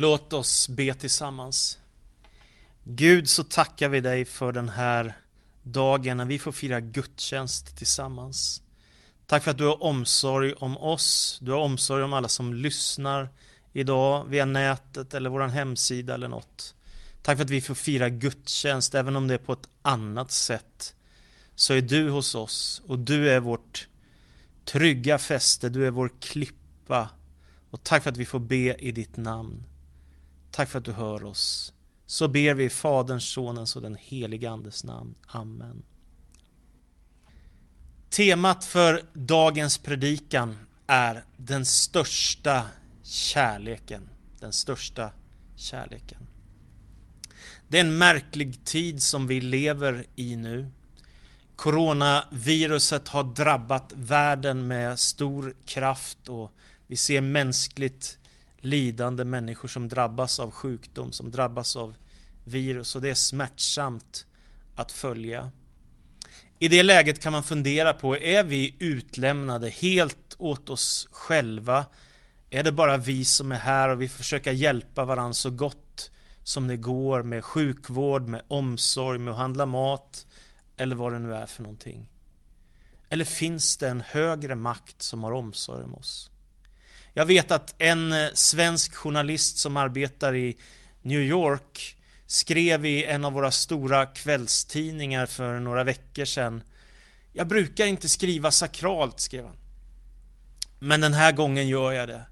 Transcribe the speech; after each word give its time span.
Låt 0.00 0.32
oss 0.32 0.68
be 0.68 0.94
tillsammans. 0.94 1.78
Gud, 2.84 3.28
så 3.28 3.44
tackar 3.44 3.88
vi 3.88 4.00
dig 4.00 4.24
för 4.24 4.52
den 4.52 4.68
här 4.68 5.18
dagen 5.62 6.16
när 6.16 6.24
vi 6.24 6.38
får 6.38 6.52
fira 6.52 6.80
gudstjänst 6.80 7.76
tillsammans. 7.76 8.62
Tack 9.26 9.44
för 9.44 9.50
att 9.50 9.58
du 9.58 9.64
har 9.64 9.82
omsorg 9.82 10.52
om 10.52 10.78
oss. 10.78 11.38
Du 11.42 11.52
har 11.52 11.58
omsorg 11.58 12.02
om 12.02 12.12
alla 12.12 12.28
som 12.28 12.54
lyssnar 12.54 13.28
idag 13.72 14.24
via 14.28 14.44
nätet 14.44 15.14
eller 15.14 15.30
vår 15.30 15.40
hemsida 15.40 16.14
eller 16.14 16.28
något. 16.28 16.74
Tack 17.22 17.36
för 17.36 17.44
att 17.44 17.50
vi 17.50 17.60
får 17.60 17.74
fira 17.74 18.08
gudstjänst, 18.08 18.94
även 18.94 19.16
om 19.16 19.28
det 19.28 19.34
är 19.34 19.38
på 19.38 19.52
ett 19.52 19.68
annat 19.82 20.30
sätt. 20.30 20.94
Så 21.54 21.74
är 21.74 21.80
du 21.80 22.10
hos 22.10 22.34
oss 22.34 22.82
och 22.86 22.98
du 22.98 23.30
är 23.30 23.40
vårt 23.40 23.88
trygga 24.64 25.18
fäste, 25.18 25.68
du 25.68 25.86
är 25.86 25.90
vår 25.90 26.10
klippa. 26.20 27.10
Och 27.70 27.82
tack 27.82 28.02
för 28.02 28.10
att 28.10 28.16
vi 28.16 28.26
får 28.26 28.40
be 28.40 28.74
i 28.74 28.92
ditt 28.92 29.16
namn. 29.16 29.64
Tack 30.50 30.68
för 30.68 30.78
att 30.78 30.84
du 30.84 30.92
hör 30.92 31.24
oss. 31.24 31.72
Så 32.06 32.28
ber 32.28 32.54
vi 32.54 32.64
i 32.64 32.70
Faderns, 32.70 33.24
Sonens 33.24 33.76
och 33.76 33.82
den 33.82 33.96
helige 34.00 34.50
Andes 34.50 34.84
namn. 34.84 35.14
Amen. 35.26 35.82
Temat 38.10 38.64
för 38.64 39.02
dagens 39.12 39.78
predikan 39.78 40.58
är 40.86 41.24
den 41.36 41.66
största 41.66 42.66
kärleken. 43.02 44.08
Den 44.40 44.52
största 44.52 45.10
kärleken. 45.56 46.26
Det 47.68 47.76
är 47.78 47.84
en 47.84 47.98
märklig 47.98 48.64
tid 48.64 49.02
som 49.02 49.26
vi 49.26 49.40
lever 49.40 50.06
i 50.16 50.36
nu. 50.36 50.70
Coronaviruset 51.56 53.08
har 53.08 53.24
drabbat 53.24 53.92
världen 53.96 54.66
med 54.66 54.98
stor 54.98 55.56
kraft 55.64 56.28
och 56.28 56.52
vi 56.86 56.96
ser 56.96 57.20
mänskligt 57.20 58.17
lidande 58.60 59.24
människor 59.24 59.68
som 59.68 59.88
drabbas 59.88 60.40
av 60.40 60.50
sjukdom, 60.50 61.12
som 61.12 61.30
drabbas 61.30 61.76
av 61.76 61.94
virus 62.44 62.96
och 62.96 63.02
det 63.02 63.10
är 63.10 63.14
smärtsamt 63.14 64.26
att 64.74 64.92
följa. 64.92 65.50
I 66.58 66.68
det 66.68 66.82
läget 66.82 67.20
kan 67.20 67.32
man 67.32 67.42
fundera 67.42 67.92
på, 67.92 68.16
är 68.16 68.44
vi 68.44 68.76
utlämnade 68.78 69.68
helt 69.68 70.36
åt 70.38 70.70
oss 70.70 71.08
själva? 71.10 71.86
Är 72.50 72.64
det 72.64 72.72
bara 72.72 72.96
vi 72.96 73.24
som 73.24 73.52
är 73.52 73.58
här 73.58 73.88
och 73.88 74.02
vi 74.02 74.08
försöker 74.08 74.52
hjälpa 74.52 75.04
varandra 75.04 75.34
så 75.34 75.50
gott 75.50 76.10
som 76.42 76.66
det 76.66 76.76
går 76.76 77.22
med 77.22 77.44
sjukvård, 77.44 78.28
med 78.28 78.42
omsorg, 78.48 79.18
med 79.18 79.32
att 79.32 79.38
handla 79.38 79.66
mat 79.66 80.26
eller 80.76 80.96
vad 80.96 81.12
det 81.12 81.18
nu 81.18 81.34
är 81.34 81.46
för 81.46 81.62
någonting? 81.62 82.06
Eller 83.08 83.24
finns 83.24 83.76
det 83.76 83.88
en 83.88 84.00
högre 84.00 84.54
makt 84.54 85.02
som 85.02 85.24
har 85.24 85.32
omsorg 85.32 85.84
om 85.84 85.94
oss? 85.94 86.30
Jag 87.18 87.26
vet 87.26 87.50
att 87.50 87.74
en 87.78 88.12
eh, 88.12 88.28
svensk 88.34 88.94
journalist 88.94 89.58
som 89.58 89.76
arbetar 89.76 90.34
i 90.34 90.56
New 91.02 91.20
York 91.20 91.96
skrev 92.26 92.86
i 92.86 93.04
en 93.04 93.24
av 93.24 93.32
våra 93.32 93.50
stora 93.50 94.06
kvällstidningar 94.06 95.26
för 95.26 95.60
några 95.60 95.84
veckor 95.84 96.24
sedan 96.24 96.62
Jag 97.32 97.48
brukar 97.48 97.86
inte 97.86 98.08
skriva 98.08 98.50
sakralt, 98.50 99.20
skrev 99.20 99.44
han. 99.44 99.56
Men 100.78 101.00
den 101.00 101.12
här 101.12 101.32
gången 101.32 101.68
gör 101.68 101.92
jag 101.92 102.08
det. 102.08 102.22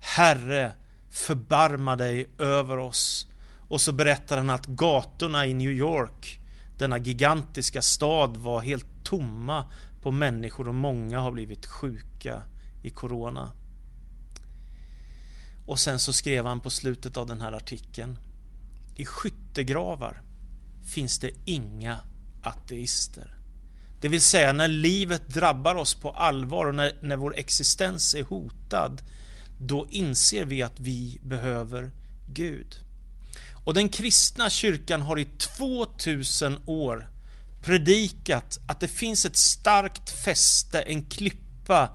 Herre, 0.00 0.72
förbarma 1.10 1.96
dig 1.96 2.26
över 2.38 2.78
oss. 2.78 3.26
Och 3.68 3.80
så 3.80 3.92
berättar 3.92 4.36
han 4.36 4.50
att 4.50 4.66
gatorna 4.66 5.46
i 5.46 5.54
New 5.54 5.72
York, 5.72 6.40
denna 6.78 6.98
gigantiska 6.98 7.82
stad, 7.82 8.36
var 8.36 8.60
helt 8.60 9.04
tomma 9.04 9.70
på 10.02 10.10
människor 10.10 10.68
och 10.68 10.74
många 10.74 11.20
har 11.20 11.32
blivit 11.32 11.66
sjuka 11.66 12.42
i 12.82 12.90
Corona. 12.90 13.52
Och 15.66 15.80
sen 15.80 15.98
så 15.98 16.12
skrev 16.12 16.46
han 16.46 16.60
på 16.60 16.70
slutet 16.70 17.16
av 17.16 17.26
den 17.26 17.40
här 17.40 17.52
artikeln 17.52 18.18
i 18.94 19.04
skyttegravar 19.04 20.22
finns 20.84 21.18
det 21.18 21.30
inga 21.44 22.00
ateister. 22.42 23.34
Det 24.00 24.08
vill 24.08 24.22
säga 24.22 24.52
när 24.52 24.68
livet 24.68 25.28
drabbar 25.28 25.74
oss 25.74 25.94
på 25.94 26.10
allvar 26.10 26.66
och 26.66 26.74
när, 26.74 26.92
när 27.00 27.16
vår 27.16 27.36
existens 27.36 28.14
är 28.14 28.22
hotad 28.22 29.02
då 29.58 29.86
inser 29.90 30.44
vi 30.44 30.62
att 30.62 30.80
vi 30.80 31.18
behöver 31.22 31.90
Gud. 32.28 32.76
Och 33.64 33.74
den 33.74 33.88
kristna 33.88 34.50
kyrkan 34.50 35.02
har 35.02 35.18
i 35.18 35.24
2000 35.24 36.58
år 36.66 37.10
predikat 37.62 38.58
att 38.66 38.80
det 38.80 38.88
finns 38.88 39.26
ett 39.26 39.36
starkt 39.36 40.10
fäste, 40.10 40.80
en 40.80 41.02
klippa, 41.02 41.90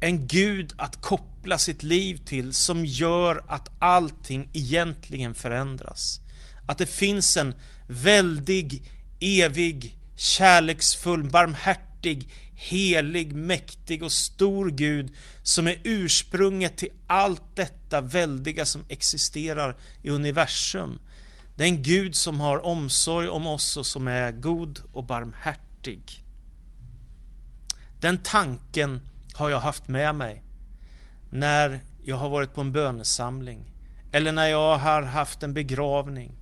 en 0.00 0.26
Gud 0.26 0.72
att 0.76 1.00
koppla 1.00 1.29
koppla 1.40 1.58
sitt 1.58 1.82
liv 1.82 2.16
till 2.24 2.52
som 2.52 2.86
gör 2.86 3.44
att 3.48 3.70
allting 3.78 4.48
egentligen 4.52 5.34
förändras. 5.34 6.20
Att 6.66 6.78
det 6.78 6.86
finns 6.86 7.36
en 7.36 7.54
väldig, 7.86 8.82
evig, 9.20 9.96
kärleksfull, 10.16 11.30
barmhärtig, 11.30 12.28
helig, 12.54 13.32
mäktig 13.32 14.02
och 14.02 14.12
stor 14.12 14.70
Gud 14.70 15.14
som 15.42 15.66
är 15.66 15.80
ursprunget 15.84 16.76
till 16.76 16.92
allt 17.06 17.56
detta 17.56 18.00
väldiga 18.00 18.64
som 18.64 18.84
existerar 18.88 19.76
i 20.02 20.10
universum. 20.10 20.98
Det 21.56 21.64
är 21.64 21.68
en 21.68 21.82
Gud 21.82 22.14
som 22.14 22.40
har 22.40 22.64
omsorg 22.64 23.28
om 23.28 23.46
oss 23.46 23.76
och 23.76 23.86
som 23.86 24.08
är 24.08 24.32
god 24.32 24.80
och 24.92 25.04
barmhärtig. 25.04 26.24
Den 28.00 28.18
tanken 28.18 29.00
har 29.34 29.50
jag 29.50 29.60
haft 29.60 29.88
med 29.88 30.14
mig 30.14 30.42
när 31.30 31.80
jag 32.02 32.16
har 32.16 32.28
varit 32.28 32.54
på 32.54 32.60
en 32.60 32.72
bönesamling 32.72 33.72
eller 34.12 34.32
när 34.32 34.48
jag 34.48 34.78
har 34.78 35.02
haft 35.02 35.42
en 35.42 35.54
begravning 35.54 36.32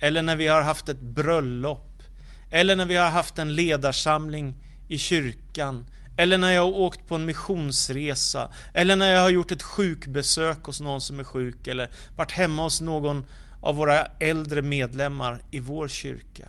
eller 0.00 0.22
när 0.22 0.36
vi 0.36 0.46
har 0.46 0.62
haft 0.62 0.88
ett 0.88 1.00
bröllop 1.00 2.02
eller 2.50 2.76
när 2.76 2.86
vi 2.86 2.96
har 2.96 3.10
haft 3.10 3.38
en 3.38 3.54
ledarsamling 3.54 4.54
i 4.88 4.98
kyrkan 4.98 5.86
eller 6.16 6.38
när 6.38 6.52
jag 6.52 6.62
har 6.62 6.78
åkt 6.78 7.06
på 7.08 7.14
en 7.14 7.24
missionsresa 7.24 8.52
eller 8.74 8.96
när 8.96 9.12
jag 9.12 9.20
har 9.22 9.30
gjort 9.30 9.52
ett 9.52 9.62
sjukbesök 9.62 10.64
hos 10.64 10.80
någon 10.80 11.00
som 11.00 11.20
är 11.20 11.24
sjuk 11.24 11.66
eller 11.66 11.90
varit 12.16 12.32
hemma 12.32 12.62
hos 12.62 12.80
någon 12.80 13.24
av 13.60 13.76
våra 13.76 14.04
äldre 14.04 14.62
medlemmar 14.62 15.42
i 15.50 15.60
vår 15.60 15.88
kyrka. 15.88 16.48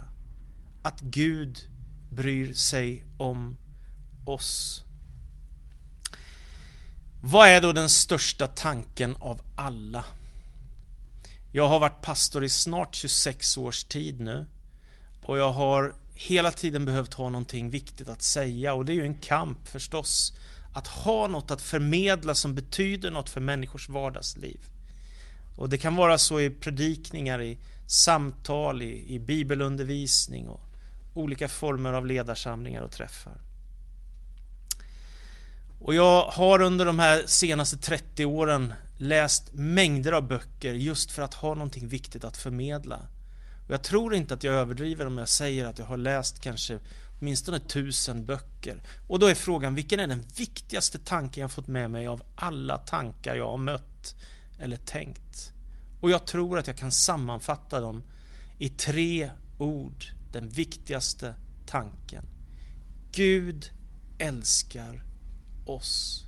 Att 0.82 1.02
Gud 1.02 1.60
bryr 2.12 2.54
sig 2.54 3.06
om 3.18 3.58
oss. 4.26 4.84
Vad 7.24 7.48
är 7.48 7.62
då 7.62 7.72
den 7.74 7.90
största 7.90 8.48
tanken 8.48 9.16
av 9.20 9.42
alla? 9.56 10.06
Jag 11.52 11.68
har 11.68 11.80
varit 11.80 12.02
pastor 12.02 12.44
i 12.44 12.50
snart 12.50 12.96
26 12.96 13.58
års 13.58 13.84
tid 13.84 14.20
nu 14.20 14.46
och 15.24 15.38
jag 15.38 15.52
har 15.52 15.94
hela 16.14 16.52
tiden 16.52 16.86
behövt 16.86 17.14
ha 17.14 17.30
någonting 17.30 17.70
viktigt 17.70 18.10
att 18.10 18.22
säga 18.22 18.74
och 18.74 18.86
det 18.86 18.92
är 18.92 18.96
ju 18.96 19.06
en 19.06 19.18
kamp 19.18 19.68
förstås 19.68 20.34
att 20.74 20.88
ha 20.88 21.28
något 21.28 21.52
att 21.52 21.62
förmedla 21.62 22.36
som 22.36 22.56
betyder 22.56 23.12
något 23.12 23.30
för 23.30 23.42
människors 23.42 23.90
vardagsliv. 23.90 24.60
Och 25.58 25.70
det 25.70 25.78
kan 25.78 25.96
vara 25.96 26.18
så 26.18 26.40
i 26.40 26.50
predikningar, 26.50 27.42
i 27.42 27.58
samtal, 27.88 28.82
i, 28.82 29.16
i 29.16 29.20
bibelundervisning 29.20 30.48
och 30.48 30.62
olika 31.14 31.48
former 31.48 31.94
av 31.94 32.06
ledarsamlingar 32.06 32.82
och 32.82 32.92
träffar. 32.92 33.51
Och 35.84 35.96
jag 35.96 36.24
har 36.24 36.62
under 36.62 36.86
de 36.86 37.00
här 37.00 37.24
senaste 37.26 37.78
30 37.78 38.26
åren 38.26 38.74
läst 38.98 39.54
mängder 39.54 40.12
av 40.12 40.28
böcker 40.28 40.74
just 40.74 41.12
för 41.12 41.22
att 41.22 41.34
ha 41.34 41.54
någonting 41.54 41.88
viktigt 41.88 42.24
att 42.24 42.38
förmedla. 42.38 43.00
Och 43.66 43.74
jag 43.74 43.84
tror 43.84 44.16
inte 44.16 44.34
att 44.34 44.44
jag 44.44 44.56
överdriver 44.56 45.08
om 45.08 45.18
jag 45.18 45.30
säger 45.30 45.66
att 45.66 45.80
jag 45.80 45.86
har 45.86 45.98
läst 45.98 46.42
kanske 46.42 46.80
åtminstone 47.20 47.60
tusen 47.60 48.26
böcker. 48.26 48.82
Och 49.08 49.20
då 49.20 49.28
är 49.28 49.36
frågan, 49.36 49.76
vilken 49.76 50.00
är 50.00 50.08
den 50.08 50.24
viktigaste 50.38 51.00
tanken 51.00 51.42
jag 51.42 51.52
fått 51.52 51.68
med 51.68 51.92
mig 51.92 52.08
av 52.08 52.24
alla 52.36 52.78
tankar 52.78 53.36
jag 53.36 53.52
har 53.52 53.58
mött 53.58 54.16
eller 54.60 54.78
tänkt? 54.78 55.54
Och 56.02 56.12
jag 56.12 56.26
tror 56.26 56.60
att 56.60 56.68
jag 56.68 56.78
kan 56.78 56.92
sammanfatta 56.92 57.80
dem 57.80 58.04
i 58.58 58.70
tre 58.70 59.32
ord. 59.58 60.06
Den 60.32 60.50
viktigaste 60.50 61.36
tanken. 61.66 62.26
Gud 63.12 63.72
älskar 64.18 65.11
oss. 65.66 66.26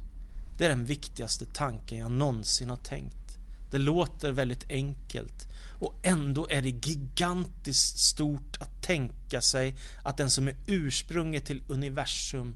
Det 0.58 0.66
är 0.66 0.70
den 0.70 0.86
viktigaste 0.86 1.46
tanken 1.46 1.98
jag 1.98 2.12
någonsin 2.12 2.70
har 2.70 2.78
tänkt. 2.78 3.38
Det 3.72 3.78
låter 3.78 4.32
väldigt 4.32 4.66
enkelt 4.70 5.48
och 5.80 5.96
ändå 6.04 6.48
är 6.50 6.62
det 6.62 6.88
gigantiskt 6.88 8.00
stort 8.00 8.58
att 8.60 8.82
tänka 8.82 9.42
sig 9.42 9.76
att 10.04 10.18
den 10.18 10.30
som 10.30 10.48
är 10.48 10.56
ursprunget 10.66 11.46
till 11.46 11.64
universum 11.68 12.56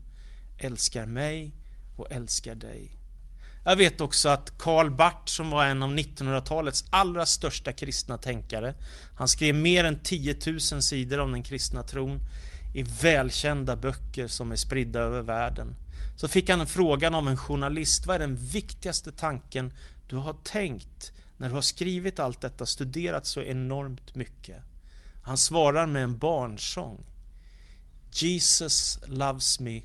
älskar 0.58 1.06
mig 1.06 1.52
och 1.96 2.12
älskar 2.12 2.56
dig. 2.56 2.92
Jag 3.64 3.76
vet 3.76 4.02
också 4.02 4.30
att 4.30 4.58
Karl 4.58 4.90
Barth 4.90 5.26
som 5.26 5.50
var 5.50 5.66
en 5.66 5.84
av 5.84 5.96
1900-talets 5.96 6.86
allra 6.90 7.26
största 7.26 7.74
kristna 7.74 8.18
tänkare, 8.18 8.74
han 9.16 9.28
skrev 9.28 9.56
mer 9.56 9.84
än 9.84 10.00
10 10.04 10.38
000 10.46 10.60
sidor 10.62 11.20
om 11.20 11.32
den 11.32 11.44
kristna 11.44 11.84
tron 11.84 12.20
i 12.76 12.84
välkända 12.84 13.76
böcker 13.76 14.28
som 14.28 14.52
är 14.52 14.56
spridda 14.56 15.00
över 15.00 15.22
världen. 15.22 15.76
Så 16.18 16.28
fick 16.28 16.50
han 16.50 16.68
frågan 16.68 17.16
av 17.16 17.28
en 17.28 17.38
journalist, 17.38 18.06
vad 18.06 18.16
är 18.16 18.20
den 18.20 18.36
viktigaste 18.36 19.12
tanken 19.12 19.74
du 20.08 20.16
har 20.16 20.36
tänkt 20.44 21.12
när 21.38 21.50
du 21.50 21.56
har 21.56 21.62
skrivit 21.62 22.20
allt 22.20 22.42
detta, 22.42 22.66
studerat 22.66 23.26
så 23.26 23.42
enormt 23.42 24.16
mycket? 24.16 24.64
Han 25.22 25.38
svarar 25.38 25.88
med 25.88 26.04
en 26.04 26.18
barnsång. 26.18 27.06
Jesus 28.12 29.00
loves 29.06 29.60
me, 29.60 29.82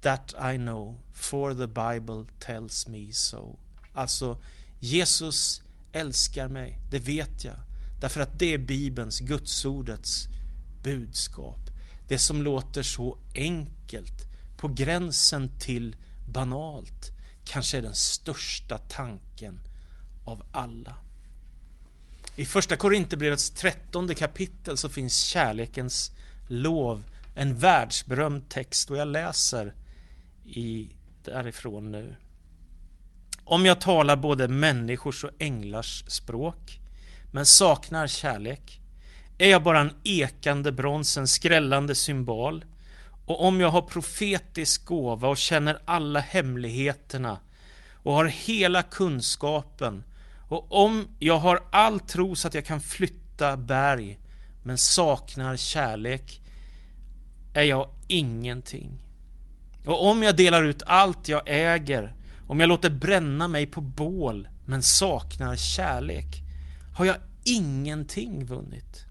that 0.00 0.34
I 0.54 0.56
know, 0.56 1.00
for 1.14 1.54
the 1.54 1.66
Bible 1.66 2.24
tells 2.38 2.88
me 2.88 3.12
so. 3.12 3.58
Alltså, 3.94 4.42
Jesus 4.80 5.62
älskar 5.92 6.48
mig, 6.48 6.78
det 6.90 6.98
vet 6.98 7.44
jag. 7.44 7.56
Därför 8.00 8.20
att 8.20 8.38
det 8.38 8.54
är 8.54 8.58
Bibelns, 8.58 9.20
Gudsordets 9.20 10.28
budskap. 10.82 11.60
Det 12.08 12.18
som 12.18 12.42
låter 12.42 12.82
så 12.82 13.18
enkelt, 13.34 14.31
på 14.62 14.68
gränsen 14.68 15.58
till 15.58 15.96
banalt, 16.28 17.10
kanske 17.44 17.78
är 17.78 17.82
den 17.82 17.94
största 17.94 18.78
tanken 18.78 19.60
av 20.24 20.42
alla. 20.52 20.94
I 22.36 22.44
första 22.44 22.76
Korinthierbrevets 22.76 23.50
trettonde 23.50 24.14
kapitel 24.14 24.76
så 24.76 24.88
finns 24.88 25.18
kärlekens 25.18 26.10
lov, 26.48 27.04
en 27.34 27.58
världsberömd 27.58 28.48
text 28.48 28.90
och 28.90 28.96
jag 28.96 29.08
läser 29.08 29.74
i 30.44 30.90
därifrån 31.24 31.92
nu. 31.92 32.16
Om 33.44 33.66
jag 33.66 33.80
talar 33.80 34.16
både 34.16 34.48
människors 34.48 35.24
och 35.24 35.30
änglars 35.38 36.04
språk 36.08 36.80
men 37.32 37.46
saknar 37.46 38.06
kärlek 38.06 38.80
är 39.38 39.50
jag 39.50 39.62
bara 39.62 39.80
en 39.80 39.94
ekande 40.04 40.72
brons, 40.72 41.16
en 41.16 41.28
skrällande 41.28 41.94
symbol. 41.94 42.64
Och 43.26 43.44
om 43.44 43.60
jag 43.60 43.68
har 43.68 43.82
profetisk 43.82 44.84
gåva 44.84 45.28
och 45.28 45.36
känner 45.36 45.78
alla 45.84 46.20
hemligheterna 46.20 47.38
och 47.92 48.12
har 48.12 48.24
hela 48.24 48.82
kunskapen 48.82 50.04
och 50.48 50.66
om 50.72 51.08
jag 51.18 51.38
har 51.38 51.62
all 51.70 52.00
tro 52.00 52.36
så 52.36 52.48
att 52.48 52.54
jag 52.54 52.64
kan 52.64 52.80
flytta 52.80 53.56
berg 53.56 54.18
men 54.62 54.78
saknar 54.78 55.56
kärlek 55.56 56.40
är 57.54 57.62
jag 57.62 57.88
ingenting. 58.08 58.98
Och 59.86 60.06
om 60.10 60.22
jag 60.22 60.36
delar 60.36 60.64
ut 60.64 60.82
allt 60.86 61.28
jag 61.28 61.42
äger, 61.46 62.14
om 62.46 62.60
jag 62.60 62.68
låter 62.68 62.90
bränna 62.90 63.48
mig 63.48 63.66
på 63.66 63.80
bål 63.80 64.48
men 64.66 64.82
saknar 64.82 65.56
kärlek, 65.56 66.42
har 66.96 67.04
jag 67.04 67.16
ingenting 67.44 68.44
vunnit. 68.44 69.04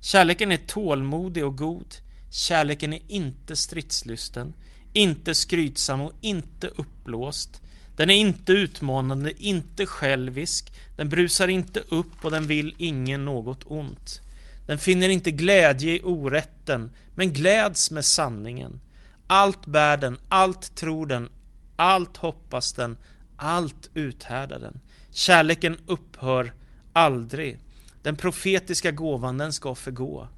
Kärleken 0.00 0.52
är 0.52 0.56
tålmodig 0.56 1.44
och 1.44 1.56
god. 1.56 1.94
Kärleken 2.36 2.92
är 2.92 3.00
inte 3.08 3.56
stridslysten, 3.56 4.54
inte 4.92 5.34
skrytsam 5.34 6.00
och 6.00 6.12
inte 6.20 6.66
uppblåst. 6.66 7.62
Den 7.96 8.10
är 8.10 8.14
inte 8.14 8.52
utmanande, 8.52 9.32
inte 9.44 9.86
självisk. 9.86 10.72
Den 10.96 11.08
brusar 11.08 11.48
inte 11.48 11.80
upp 11.80 12.24
och 12.24 12.30
den 12.30 12.46
vill 12.46 12.74
ingen 12.78 13.24
något 13.24 13.60
ont. 13.64 14.20
Den 14.66 14.78
finner 14.78 15.08
inte 15.08 15.30
glädje 15.30 15.92
i 15.92 16.00
orätten, 16.04 16.90
men 17.14 17.32
gläds 17.32 17.90
med 17.90 18.04
sanningen. 18.04 18.80
Allt 19.26 19.66
bär 19.66 19.96
den, 19.96 20.18
allt 20.28 20.74
tror 20.74 21.06
den, 21.06 21.28
allt 21.76 22.16
hoppas 22.16 22.72
den, 22.72 22.96
allt 23.36 23.90
uthärdar 23.94 24.58
den. 24.58 24.80
Kärleken 25.10 25.78
upphör 25.86 26.52
aldrig. 26.92 27.58
Den 28.02 28.16
profetiska 28.16 28.90
gåvan, 28.90 29.38
den 29.38 29.52
ska 29.52 29.74
förgå. 29.74 30.28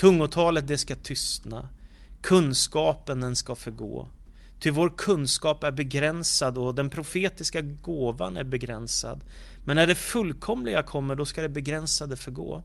Tungotalet, 0.00 0.68
det 0.68 0.78
ska 0.78 0.96
tystna. 0.96 1.68
Kunskapen, 2.20 3.20
den 3.20 3.36
ska 3.36 3.54
förgå. 3.54 4.08
Ty 4.60 4.70
vår 4.70 4.92
kunskap 4.96 5.64
är 5.64 5.70
begränsad 5.70 6.58
och 6.58 6.74
den 6.74 6.90
profetiska 6.90 7.60
gåvan 7.60 8.36
är 8.36 8.44
begränsad. 8.44 9.20
Men 9.64 9.76
när 9.76 9.86
det 9.86 9.94
fullkomliga 9.94 10.82
kommer, 10.82 11.14
då 11.14 11.26
ska 11.26 11.42
det 11.42 11.48
begränsade 11.48 12.16
förgå. 12.16 12.62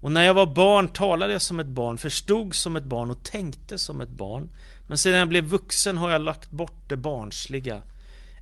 Och 0.00 0.12
när 0.12 0.22
jag 0.22 0.34
var 0.34 0.46
barn 0.46 0.88
talade 0.88 1.32
jag 1.32 1.42
som 1.42 1.60
ett 1.60 1.66
barn, 1.66 1.98
förstod 1.98 2.54
som 2.54 2.76
ett 2.76 2.84
barn 2.84 3.10
och 3.10 3.22
tänkte 3.22 3.78
som 3.78 4.00
ett 4.00 4.08
barn. 4.08 4.50
Men 4.86 4.98
sedan 4.98 5.18
jag 5.18 5.28
blev 5.28 5.44
vuxen 5.44 5.96
har 5.96 6.10
jag 6.10 6.22
lagt 6.22 6.50
bort 6.50 6.88
det 6.88 6.96
barnsliga. 6.96 7.82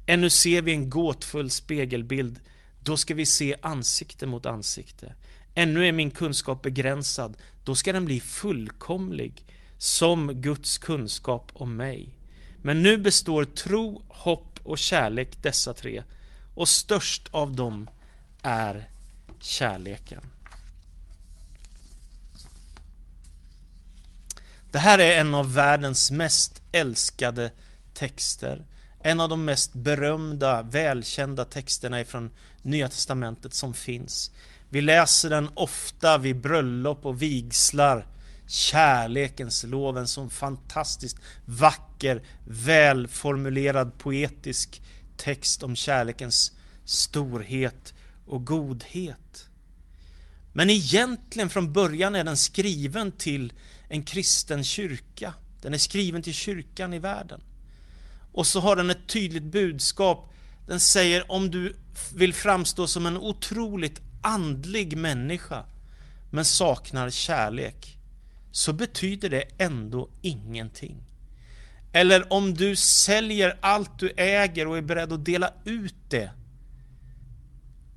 Ännu 0.07 0.31
ser 0.31 0.63
vi 0.63 0.73
en 0.73 0.91
gåtfull 0.91 1.51
spegelbild. 1.51 2.41
Då 2.81 2.97
ska 2.97 3.15
vi 3.15 3.27
se 3.27 3.57
ansikte 3.63 4.27
mot 4.27 4.47
ansikte. 4.47 5.15
Ännu 5.55 5.89
är 5.89 5.93
min 5.93 6.11
kunskap 6.11 6.63
begränsad. 6.63 7.37
Då 7.65 7.75
ska 7.75 7.93
den 7.93 8.05
bli 8.05 8.21
fullkomlig 8.21 9.45
som 9.79 10.41
Guds 10.41 10.79
kunskap 10.79 11.51
om 11.55 11.77
mig. 11.77 12.09
Men 12.63 12.83
nu 12.83 12.99
består 12.99 13.45
tro, 13.45 14.03
hopp 14.09 14.59
och 14.63 14.79
kärlek 14.79 15.43
dessa 15.43 15.75
tre. 15.75 16.03
Och 16.55 16.69
störst 16.69 17.29
av 17.31 17.57
dem 17.57 17.91
är 18.43 18.89
kärleken. 19.41 20.21
Det 24.71 24.79
här 24.79 24.99
är 24.99 25.21
en 25.21 25.35
av 25.35 25.55
världens 25.55 26.11
mest 26.11 26.63
älskade 26.73 27.51
texter. 27.95 28.65
En 29.01 29.21
av 29.21 29.29
de 29.29 29.45
mest 29.45 29.73
berömda, 29.73 30.63
välkända 30.63 31.45
texterna 31.45 32.01
ifrån 32.01 32.31
Nya 32.63 32.89
Testamentet 32.89 33.55
som 33.55 33.75
finns. 33.75 34.31
Vi 34.75 34.81
läser 34.81 35.31
den 35.31 35.49
ofta 35.55 36.19
vid 36.19 36.41
bröllop 36.41 37.07
och 37.07 37.23
vigslar. 37.23 38.07
Kärlekens 38.47 39.65
lov, 39.65 39.99
en 39.99 40.09
sån 40.09 40.31
fantastiskt 40.31 41.17
vacker, 41.45 42.23
välformulerad, 42.45 43.99
poetisk 43.99 44.83
text 45.17 45.63
om 45.63 45.77
kärlekens 45.77 46.53
storhet 46.85 47.95
och 48.27 48.47
godhet. 48.47 49.49
Men 50.53 50.71
egentligen 50.71 51.51
från 51.51 51.73
början 51.73 52.15
är 52.15 52.25
den 52.25 52.37
skriven 52.37 53.13
till 53.13 53.53
en 53.89 54.03
kristen 54.03 54.65
kyrka. 54.65 55.35
Den 55.63 55.75
är 55.75 55.79
skriven 55.79 56.23
till 56.23 56.35
kyrkan 56.35 56.95
i 56.95 56.99
världen. 56.99 57.41
Och 58.33 58.47
så 58.47 58.61
har 58.61 58.77
den 58.77 58.91
ett 58.91 59.07
tydligt 59.07 59.43
budskap. 59.43 60.33
Den 60.67 60.81
säger 60.81 61.31
om 61.31 61.51
du 61.51 61.77
vill 62.15 62.35
framstå 62.35 62.87
som 62.87 63.07
en 63.07 63.17
otroligt 63.17 64.01
andlig 64.25 64.97
människa 64.97 65.65
men 66.31 66.45
saknar 66.45 67.11
kärlek 67.11 67.99
så 68.51 68.73
betyder 68.73 69.31
det 69.31 69.45
ändå 69.59 70.09
ingenting. 70.23 71.03
Eller 71.93 72.33
om 72.33 72.55
du 72.55 72.77
säljer 72.77 73.59
allt 73.61 73.99
du 73.99 74.11
äger 74.17 74.67
och 74.67 74.79
är 74.79 74.83
beredd 74.83 75.13
att 75.13 75.25
dela 75.25 75.53
ut 75.65 75.95
det 76.09 76.31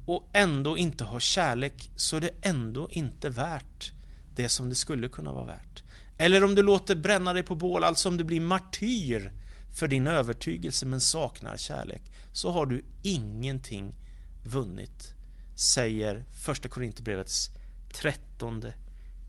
och 0.06 0.30
ändå 0.34 0.78
inte 0.78 1.04
har 1.04 1.20
kärlek 1.20 1.92
så 1.96 2.18
är 2.18 2.22
det 2.22 2.32
ändå 2.42 2.90
inte 2.92 3.30
värt 3.30 3.92
det 4.36 4.50
som 4.50 4.70
det 4.70 4.76
skulle 4.76 5.10
kunna 5.10 5.32
vara 5.34 5.46
värt. 5.46 5.84
Eller 6.18 6.44
om 6.44 6.56
du 6.56 6.64
låter 6.64 6.96
bränna 6.96 7.34
dig 7.34 7.44
på 7.44 7.56
bål, 7.56 7.84
alltså 7.84 8.10
om 8.10 8.18
du 8.18 8.24
blir 8.24 8.42
martyr 8.42 9.32
för 9.74 9.88
din 9.88 10.08
övertygelse 10.08 10.86
men 10.86 11.02
saknar 11.02 11.58
kärlek, 11.58 12.02
så 12.32 12.52
har 12.52 12.66
du 12.66 12.86
ingenting 13.04 13.96
vunnit, 14.44 15.14
säger 15.60 16.26
Första 16.34 16.70
Korinthierbrevets 16.70 17.52
trettonde 17.94 18.74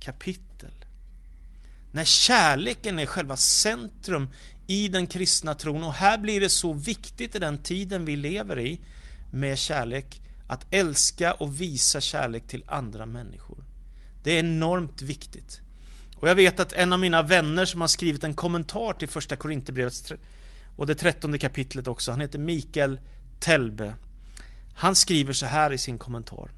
kapitel. 0.00 0.84
När 1.92 2.04
kärleken 2.04 2.98
är 2.98 3.06
själva 3.06 3.36
centrum 3.36 4.28
i 4.66 4.88
den 4.88 5.06
kristna 5.06 5.54
tron 5.54 5.84
och 5.84 5.92
här 5.92 6.18
blir 6.18 6.40
det 6.40 6.48
så 6.48 6.72
viktigt 6.72 7.34
i 7.34 7.38
den 7.38 7.58
tiden 7.58 8.04
vi 8.04 8.16
lever 8.16 8.58
i 8.58 8.80
med 9.30 9.58
kärlek 9.58 10.22
att 10.46 10.66
älska 10.70 11.32
och 11.32 11.60
visa 11.60 12.00
kärlek 12.00 12.46
till 12.46 12.64
andra 12.66 13.06
människor. 13.06 13.64
Det 14.22 14.32
är 14.32 14.38
enormt 14.38 15.02
viktigt. 15.02 15.60
Och 16.16 16.28
jag 16.28 16.34
vet 16.34 16.60
att 16.60 16.72
en 16.72 16.92
av 16.92 16.98
mina 16.98 17.22
vänner 17.22 17.64
som 17.64 17.80
har 17.80 17.88
skrivit 17.88 18.24
en 18.24 18.34
kommentar 18.34 18.92
till 18.92 19.08
första 19.08 19.36
korintierbrevet 19.36 20.12
och 20.76 20.86
det 20.86 20.94
trettonde 20.94 21.38
kapitlet 21.38 21.86
också, 21.86 22.10
han 22.10 22.20
heter 22.20 22.38
Mikael 22.38 23.00
Telbe. 23.40 23.94
Han 24.78 24.94
skriver 24.94 25.32
så 25.32 25.46
här 25.46 25.72
i 25.72 25.78
sin 25.78 25.98
kommentar. 25.98 26.50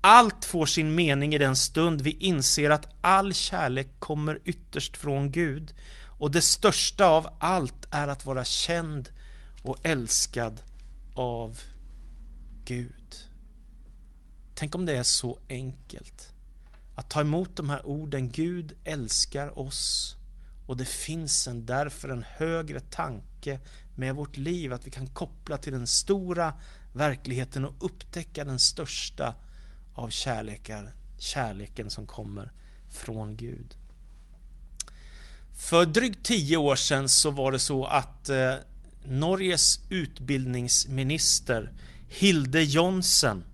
Allt 0.00 0.44
får 0.44 0.66
sin 0.66 0.94
mening 0.94 1.34
i 1.34 1.38
den 1.38 1.56
stund 1.56 2.00
vi 2.00 2.10
inser 2.10 2.70
att 2.70 2.88
all 3.00 3.34
kärlek 3.34 3.88
kommer 3.98 4.40
ytterst 4.44 4.96
från 4.96 5.30
Gud 5.30 5.74
och 6.18 6.30
det 6.30 6.42
största 6.42 7.06
av 7.06 7.28
allt 7.38 7.86
är 7.90 8.08
att 8.08 8.26
vara 8.26 8.44
känd 8.44 9.08
och 9.62 9.76
älskad 9.82 10.60
av 11.14 11.60
Gud. 12.64 13.16
Tänk 14.54 14.74
om 14.74 14.86
det 14.86 14.96
är 14.96 15.02
så 15.02 15.38
enkelt. 15.48 16.32
Att 16.94 17.10
ta 17.10 17.20
emot 17.20 17.56
de 17.56 17.70
här 17.70 17.86
orden, 17.86 18.30
Gud 18.30 18.76
älskar 18.84 19.58
oss 19.58 20.16
och 20.66 20.76
det 20.76 20.88
finns 20.88 21.48
en 21.48 21.66
därför 21.66 22.08
en 22.08 22.24
högre 22.36 22.80
tanke 22.80 23.60
med 23.96 24.14
vårt 24.14 24.36
liv, 24.36 24.72
att 24.72 24.86
vi 24.86 24.90
kan 24.90 25.06
koppla 25.06 25.58
till 25.58 25.72
den 25.72 25.86
stora 25.86 26.54
verkligheten 26.96 27.64
och 27.64 27.74
upptäcka 27.78 28.44
den 28.44 28.58
största 28.58 29.34
av 29.94 30.08
kärlekar, 30.10 30.94
kärleken 31.18 31.90
som 31.90 32.06
kommer 32.06 32.52
från 32.90 33.36
Gud. 33.36 33.76
För 35.56 35.86
drygt 35.86 36.26
tio 36.26 36.56
år 36.56 36.76
sedan 36.76 37.08
så 37.08 37.30
var 37.30 37.52
det 37.52 37.58
så 37.58 37.84
att 37.84 38.28
eh, 38.28 38.54
Norges 39.04 39.80
utbildningsminister 39.90 41.72
Hilde 42.08 42.62
Jonsen 42.62 43.44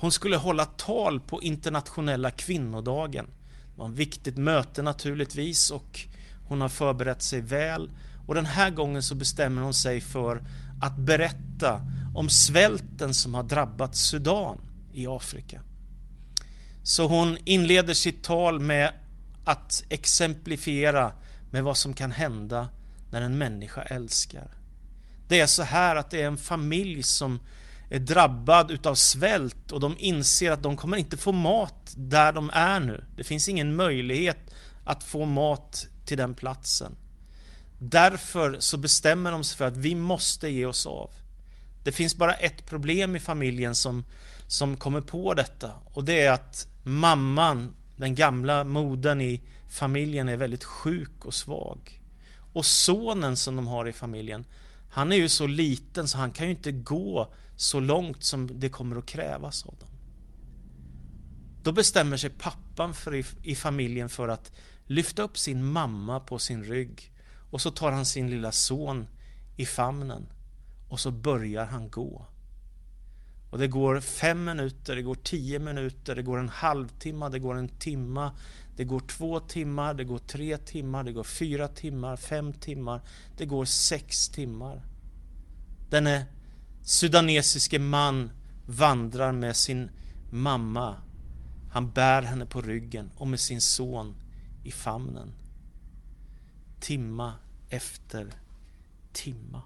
Hon 0.00 0.12
skulle 0.12 0.36
hålla 0.36 0.64
tal 0.64 1.20
på 1.20 1.42
internationella 1.42 2.30
kvinnodagen. 2.30 3.26
Det 3.26 3.80
var 3.80 3.88
ett 3.88 3.94
viktigt 3.94 4.36
möte 4.36 4.82
naturligtvis 4.82 5.70
och 5.70 6.00
hon 6.48 6.60
har 6.60 6.68
förberett 6.68 7.22
sig 7.22 7.40
väl. 7.40 7.90
Och 8.26 8.34
den 8.34 8.46
här 8.46 8.70
gången 8.70 9.02
så 9.02 9.14
bestämmer 9.14 9.62
hon 9.62 9.74
sig 9.74 10.00
för 10.00 10.42
att 10.80 10.96
berätta 10.96 11.80
om 12.14 12.28
svälten 12.28 13.14
som 13.14 13.34
har 13.34 13.42
drabbat 13.42 13.96
Sudan 13.96 14.60
i 14.92 15.06
Afrika. 15.06 15.60
Så 16.82 17.06
hon 17.06 17.38
inleder 17.44 17.94
sitt 17.94 18.24
tal 18.24 18.60
med 18.60 18.92
att 19.44 19.84
exemplifiera 19.88 21.12
med 21.50 21.64
vad 21.64 21.76
som 21.76 21.94
kan 21.94 22.12
hända 22.12 22.68
när 23.10 23.22
en 23.22 23.38
människa 23.38 23.82
älskar. 23.82 24.50
Det 25.28 25.40
är 25.40 25.46
så 25.46 25.62
här 25.62 25.96
att 25.96 26.10
det 26.10 26.22
är 26.22 26.26
en 26.26 26.36
familj 26.36 27.02
som 27.02 27.40
är 27.90 27.98
drabbad 27.98 28.70
utav 28.70 28.94
svält 28.94 29.72
och 29.72 29.80
de 29.80 29.96
inser 29.98 30.50
att 30.50 30.62
de 30.62 30.76
kommer 30.76 30.96
inte 30.96 31.16
få 31.16 31.32
mat 31.32 31.94
där 31.96 32.32
de 32.32 32.50
är 32.52 32.80
nu. 32.80 33.04
Det 33.16 33.24
finns 33.24 33.48
ingen 33.48 33.76
möjlighet 33.76 34.38
att 34.84 35.04
få 35.04 35.24
mat 35.24 35.86
till 36.04 36.18
den 36.18 36.34
platsen. 36.34 36.96
Därför 37.78 38.56
så 38.60 38.76
bestämmer 38.76 39.32
de 39.32 39.44
sig 39.44 39.58
för 39.58 39.64
att 39.66 39.76
vi 39.76 39.94
måste 39.94 40.48
ge 40.48 40.66
oss 40.66 40.86
av. 40.86 41.10
Det 41.84 41.92
finns 41.92 42.16
bara 42.16 42.34
ett 42.34 42.66
problem 42.66 43.16
i 43.16 43.20
familjen 43.20 43.74
som, 43.74 44.04
som 44.46 44.76
kommer 44.76 45.00
på 45.00 45.34
detta 45.34 45.72
och 45.84 46.04
det 46.04 46.20
är 46.20 46.32
att 46.32 46.68
mamman, 46.82 47.74
den 47.96 48.14
gamla 48.14 48.64
modern 48.64 49.20
i 49.20 49.42
familjen 49.70 50.28
är 50.28 50.36
väldigt 50.36 50.64
sjuk 50.64 51.24
och 51.24 51.34
svag. 51.34 52.02
Och 52.52 52.66
sonen 52.66 53.36
som 53.36 53.56
de 53.56 53.66
har 53.66 53.88
i 53.88 53.92
familjen, 53.92 54.44
han 54.90 55.12
är 55.12 55.16
ju 55.16 55.28
så 55.28 55.46
liten 55.46 56.08
så 56.08 56.18
han 56.18 56.30
kan 56.30 56.46
ju 56.46 56.52
inte 56.52 56.72
gå 56.72 57.32
så 57.56 57.80
långt 57.80 58.24
som 58.24 58.60
det 58.60 58.68
kommer 58.68 58.96
att 58.96 59.06
krävas 59.06 59.66
av 59.66 59.74
dem. 59.78 59.88
Då 61.62 61.72
bestämmer 61.72 62.16
sig 62.16 62.30
pappan 62.30 62.94
för 62.94 63.14
i, 63.14 63.24
i 63.42 63.54
familjen 63.54 64.08
för 64.08 64.28
att 64.28 64.52
lyfta 64.86 65.22
upp 65.22 65.38
sin 65.38 65.64
mamma 65.64 66.20
på 66.20 66.38
sin 66.38 66.64
rygg 66.64 67.12
och 67.50 67.60
så 67.60 67.70
tar 67.70 67.92
han 67.92 68.06
sin 68.06 68.30
lilla 68.30 68.52
son 68.52 69.06
i 69.56 69.66
famnen 69.66 70.26
och 70.88 71.00
så 71.00 71.10
börjar 71.10 71.64
han 71.64 71.90
gå. 71.90 72.26
Och 73.50 73.58
det 73.58 73.68
går 73.68 74.00
fem 74.00 74.44
minuter, 74.44 74.96
det 74.96 75.02
går 75.02 75.14
tio 75.14 75.58
minuter, 75.58 76.16
det 76.16 76.22
går 76.22 76.38
en 76.38 76.48
halvtimme, 76.48 77.28
det 77.28 77.38
går 77.38 77.54
en 77.54 77.68
timma, 77.68 78.32
det 78.76 78.84
går 78.84 79.00
två 79.00 79.40
timmar, 79.40 79.94
det 79.94 80.04
går 80.04 80.18
tre 80.18 80.58
timmar, 80.58 81.04
det 81.04 81.12
går 81.12 81.24
fyra 81.24 81.68
timmar, 81.68 82.16
fem 82.16 82.52
timmar, 82.52 83.00
det 83.36 83.46
går 83.46 83.64
sex 83.64 84.28
timmar. 84.28 84.82
Denne 85.90 86.26
sudanesiske 86.82 87.78
man 87.78 88.30
vandrar 88.66 89.32
med 89.32 89.56
sin 89.56 89.90
mamma. 90.30 90.96
Han 91.70 91.90
bär 91.90 92.22
henne 92.22 92.46
på 92.46 92.60
ryggen 92.60 93.10
och 93.16 93.28
med 93.28 93.40
sin 93.40 93.60
son 93.60 94.14
i 94.64 94.70
famnen. 94.70 95.32
Timma 96.80 97.34
efter 97.68 98.32
timma. 99.12 99.62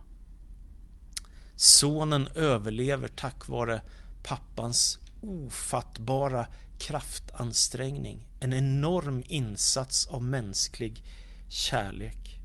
Sonen 1.57 2.29
överlever 2.35 3.09
tack 3.09 3.49
vare 3.49 3.83
pappans 4.23 4.99
ofattbara 5.21 6.47
kraftansträngning. 6.79 8.29
En 8.41 8.53
enorm 8.53 9.23
insats 9.27 10.07
av 10.07 10.23
mänsklig 10.23 11.05
kärlek. 11.49 12.41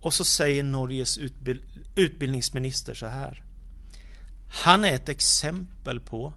Och 0.00 0.14
så 0.14 0.24
säger 0.24 0.62
Norges 0.62 1.18
utbildningsminister 1.94 2.94
så 2.94 3.06
här. 3.06 3.44
Han 4.52 4.84
är 4.84 4.92
ett 4.92 5.08
exempel 5.08 6.00
på 6.00 6.34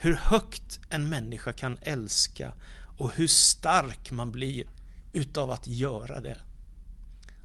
hur 0.00 0.14
högt 0.14 0.80
en 0.90 1.08
människa 1.08 1.52
kan 1.52 1.78
älska 1.82 2.52
och 2.98 3.12
hur 3.12 3.26
stark 3.26 4.10
man 4.10 4.32
blir 4.32 4.66
utav 5.12 5.50
att 5.50 5.66
göra 5.66 6.20
det. 6.20 6.38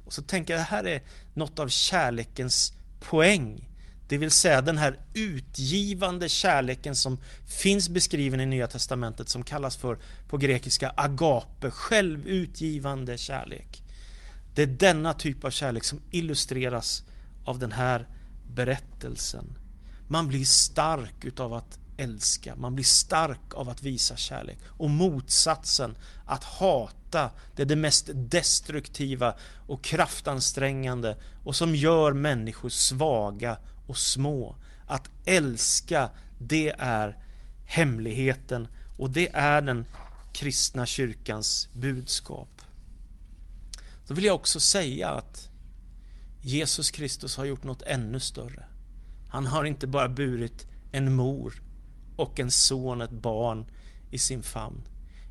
Och 0.04 0.12
så 0.12 0.22
tänker 0.22 0.54
jag 0.54 0.60
det 0.60 0.64
här 0.64 0.86
är 0.86 1.02
något 1.34 1.58
av 1.58 1.68
kärlekens 1.68 2.72
poäng. 3.00 3.68
Det 4.08 4.18
vill 4.18 4.30
säga 4.30 4.62
den 4.62 4.78
här 4.78 4.98
utgivande 5.14 6.28
kärleken 6.28 6.96
som 6.96 7.18
finns 7.46 7.88
beskriven 7.88 8.40
i 8.40 8.46
Nya 8.46 8.66
Testamentet 8.66 9.28
som 9.28 9.44
kallas 9.44 9.76
för 9.76 9.98
på 10.28 10.36
grekiska 10.36 10.92
agape, 10.96 11.70
självutgivande 11.70 13.18
kärlek. 13.18 13.82
Det 14.54 14.62
är 14.62 14.66
denna 14.66 15.14
typ 15.14 15.44
av 15.44 15.50
kärlek 15.50 15.84
som 15.84 16.00
illustreras 16.10 17.04
av 17.44 17.58
den 17.58 17.72
här 17.72 18.08
berättelsen. 18.54 19.58
Man 20.08 20.28
blir 20.28 20.44
stark 20.44 21.24
utav 21.24 21.54
att 21.54 21.78
älska, 21.96 22.56
man 22.56 22.74
blir 22.74 22.84
stark 22.84 23.54
av 23.54 23.68
att 23.68 23.82
visa 23.82 24.16
kärlek. 24.16 24.58
Och 24.66 24.90
motsatsen, 24.90 25.96
att 26.26 26.44
hata, 26.44 27.30
det 27.56 27.62
är 27.62 27.66
det 27.66 27.76
mest 27.76 28.10
destruktiva 28.14 29.34
och 29.66 29.84
kraftansträngande 29.84 31.16
och 31.44 31.56
som 31.56 31.74
gör 31.74 32.12
människor 32.12 32.68
svaga 32.68 33.58
och 33.86 33.96
små. 33.96 34.56
Att 34.86 35.10
älska, 35.24 36.10
det 36.38 36.74
är 36.78 37.18
hemligheten 37.66 38.68
och 38.98 39.10
det 39.10 39.28
är 39.32 39.62
den 39.62 39.86
kristna 40.32 40.86
kyrkans 40.86 41.68
budskap. 41.72 42.62
Då 44.06 44.14
vill 44.14 44.24
jag 44.24 44.34
också 44.34 44.60
säga 44.60 45.08
att 45.10 45.48
Jesus 46.40 46.90
Kristus 46.90 47.36
har 47.36 47.44
gjort 47.44 47.64
något 47.64 47.82
ännu 47.82 48.20
större. 48.20 48.64
Han 49.28 49.46
har 49.46 49.64
inte 49.64 49.86
bara 49.86 50.08
burit 50.08 50.66
en 50.92 51.14
mor 51.14 51.62
och 52.16 52.40
en 52.40 52.50
son, 52.50 53.00
ett 53.00 53.10
barn 53.10 53.66
i 54.10 54.18
sin 54.18 54.42
famn. 54.42 54.82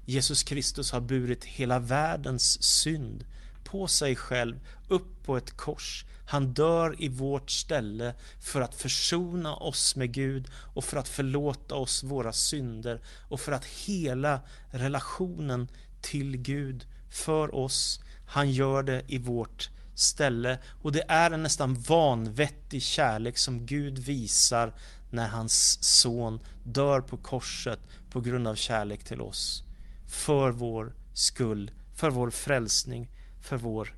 Jesus 0.05 0.43
Kristus 0.43 0.91
har 0.91 1.01
burit 1.01 1.45
hela 1.45 1.79
världens 1.79 2.63
synd 2.63 3.25
på 3.63 3.87
sig 3.87 4.15
själv 4.15 4.59
upp 4.87 5.23
på 5.23 5.37
ett 5.37 5.57
kors. 5.57 6.05
Han 6.25 6.53
dör 6.53 6.95
i 6.99 7.09
vårt 7.09 7.51
ställe 7.51 8.13
för 8.39 8.61
att 8.61 8.75
försona 8.75 9.55
oss 9.55 9.95
med 9.95 10.11
Gud 10.11 10.47
och 10.53 10.83
för 10.83 10.97
att 10.97 11.07
förlåta 11.07 11.75
oss 11.75 12.03
våra 12.03 12.33
synder 12.33 13.01
och 13.29 13.39
för 13.39 13.51
att 13.51 13.65
hela 13.65 14.41
relationen 14.71 15.67
till 16.01 16.37
Gud 16.37 16.85
för 17.09 17.55
oss. 17.55 17.99
Han 18.25 18.51
gör 18.51 18.83
det 18.83 19.03
i 19.07 19.17
vårt 19.17 19.69
ställe 19.95 20.59
och 20.81 20.91
det 20.91 21.03
är 21.07 21.31
en 21.31 21.43
nästan 21.43 21.73
vanvettig 21.73 22.83
kärlek 22.83 23.37
som 23.37 23.65
Gud 23.65 23.99
visar 23.99 24.73
när 25.13 25.27
hans 25.27 25.83
son 25.83 26.39
dör 26.63 27.01
på 27.01 27.17
korset 27.17 27.79
på 28.09 28.21
grund 28.21 28.47
av 28.47 28.55
kärlek 28.55 29.03
till 29.03 29.21
oss. 29.21 29.63
För 30.07 30.51
vår 30.51 30.93
skull, 31.13 31.71
för 31.95 32.09
vår 32.09 32.29
frälsning, 32.29 33.09
för 33.41 33.57
vår 33.57 33.95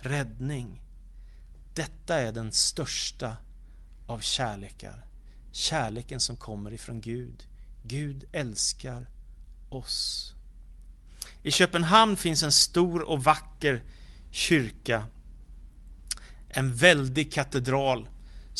räddning. 0.00 0.82
Detta 1.74 2.20
är 2.20 2.32
den 2.32 2.52
största 2.52 3.36
av 4.06 4.20
kärlekar. 4.20 5.06
Kärleken 5.52 6.20
som 6.20 6.36
kommer 6.36 6.72
ifrån 6.72 7.00
Gud. 7.00 7.46
Gud 7.82 8.24
älskar 8.32 9.08
oss. 9.68 10.34
I 11.42 11.50
Köpenhamn 11.50 12.16
finns 12.16 12.42
en 12.42 12.52
stor 12.52 13.02
och 13.02 13.24
vacker 13.24 13.82
kyrka. 14.30 15.06
En 16.48 16.74
väldig 16.74 17.32
katedral 17.32 18.08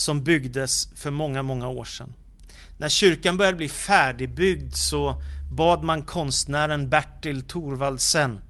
som 0.00 0.24
byggdes 0.24 0.88
för 0.94 1.10
många, 1.10 1.42
många 1.42 1.68
år 1.68 1.84
sedan. 1.84 2.14
När 2.78 2.88
kyrkan 2.88 3.36
började 3.36 3.56
bli 3.56 3.68
färdigbyggd 3.68 4.74
så 4.74 5.22
bad 5.52 5.82
man 5.84 6.02
konstnären 6.02 6.88
Bertil 6.88 7.42
Thorvaldsen 7.42 8.40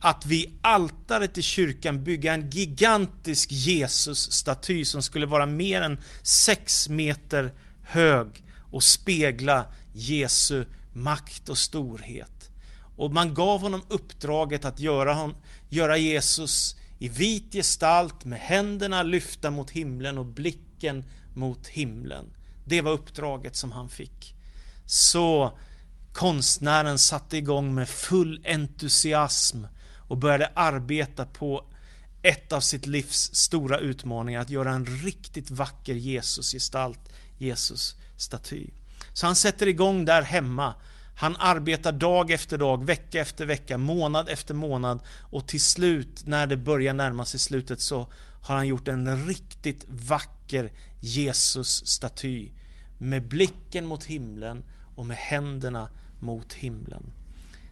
att 0.00 0.26
vid 0.26 0.58
altaret 0.60 1.38
i 1.38 1.42
kyrkan 1.42 2.04
bygga 2.04 2.34
en 2.34 2.50
gigantisk 2.50 3.52
Jesusstaty 3.52 4.84
som 4.84 5.02
skulle 5.02 5.26
vara 5.26 5.46
mer 5.46 5.82
än 5.82 6.00
6 6.22 6.88
meter 6.88 7.52
hög 7.82 8.44
och 8.70 8.82
spegla 8.82 9.66
Jesu 9.92 10.64
makt 10.92 11.48
och 11.48 11.58
storhet. 11.58 12.50
Och 12.96 13.12
man 13.12 13.34
gav 13.34 13.60
honom 13.60 13.82
uppdraget 13.88 14.64
att 14.64 14.80
göra, 14.80 15.14
hon, 15.14 15.34
göra 15.68 15.96
Jesus 15.96 16.76
i 16.98 17.08
vit 17.08 17.52
gestalt 17.52 18.24
med 18.24 18.40
händerna 18.40 19.02
lyfta 19.02 19.50
mot 19.50 19.70
himlen 19.70 20.18
och 20.18 20.26
blicken 20.82 21.04
mot 21.34 21.66
himlen. 21.66 22.24
Det 22.64 22.80
var 22.80 22.92
uppdraget 22.92 23.56
som 23.56 23.72
han 23.72 23.88
fick. 23.88 24.34
Så 24.86 25.58
konstnären 26.12 26.98
satte 26.98 27.36
igång 27.36 27.74
med 27.74 27.88
full 27.88 28.42
entusiasm 28.46 29.64
och 30.08 30.18
började 30.18 30.52
arbeta 30.54 31.26
på 31.26 31.64
ett 32.22 32.52
av 32.52 32.60
sitt 32.60 32.86
livs 32.86 33.34
stora 33.34 33.78
utmaningar, 33.78 34.40
att 34.40 34.50
göra 34.50 34.70
en 34.72 34.86
riktigt 34.86 35.50
vacker 35.50 35.94
Jesusgestalt, 35.94 37.00
Jesus-staty. 37.38 38.70
Så 39.12 39.26
han 39.26 39.36
sätter 39.36 39.68
igång 39.68 40.04
där 40.04 40.22
hemma. 40.22 40.74
Han 41.16 41.36
arbetar 41.38 41.92
dag 41.92 42.30
efter 42.30 42.58
dag, 42.58 42.84
vecka 42.84 43.20
efter 43.20 43.46
vecka, 43.46 43.78
månad 43.78 44.28
efter 44.28 44.54
månad 44.54 45.00
och 45.30 45.48
till 45.48 45.60
slut, 45.60 46.26
när 46.26 46.46
det 46.46 46.56
börjar 46.56 46.94
närma 46.94 47.24
sig 47.24 47.40
slutet, 47.40 47.80
så 47.80 48.08
har 48.42 48.56
han 48.56 48.66
gjort 48.66 48.88
en 48.88 49.26
riktigt 49.26 49.84
vacker 49.88 50.72
Jesus-staty 51.00 52.50
med 52.98 53.28
blicken 53.28 53.86
mot 53.86 54.04
himlen 54.04 54.64
och 54.96 55.06
med 55.06 55.16
händerna 55.16 55.88
mot 56.20 56.52
himlen. 56.52 57.12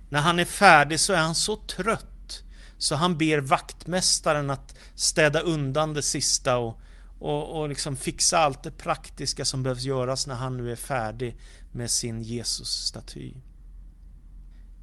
När 0.08 0.20
han 0.20 0.38
är 0.38 0.44
färdig 0.44 1.00
så 1.00 1.12
är 1.12 1.18
han 1.18 1.34
så 1.34 1.56
trött 1.56 2.44
så 2.78 2.94
han 2.94 3.18
ber 3.18 3.38
vaktmästaren 3.38 4.50
att 4.50 4.74
städa 4.94 5.40
undan 5.40 5.94
det 5.94 6.02
sista 6.02 6.58
och, 6.58 6.80
och, 7.18 7.60
och 7.60 7.68
liksom 7.68 7.96
fixa 7.96 8.38
allt 8.38 8.62
det 8.62 8.70
praktiska 8.70 9.44
som 9.44 9.62
behövs 9.62 9.82
göras 9.82 10.26
när 10.26 10.34
han 10.34 10.56
nu 10.56 10.72
är 10.72 10.76
färdig 10.76 11.36
med 11.72 11.90
sin 11.90 12.22
Jesus-staty. 12.22 13.34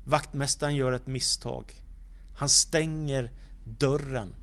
Vaktmästaren 0.06 0.76
gör 0.76 0.92
ett 0.92 1.08
misstag. 1.08 1.84
Han 2.36 2.50
stänger 2.50 3.32
dörren 3.64 4.36